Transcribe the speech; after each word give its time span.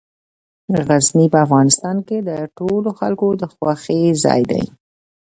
غزني 0.87 1.25
په 1.33 1.39
افغانستان 1.45 1.97
کې 2.07 2.17
د 2.29 2.31
ټولو 2.57 2.89
خلکو 2.99 3.27
د 3.41 3.43
خوښې 3.53 4.01
ځای 4.23 4.41
دی. 4.51 4.63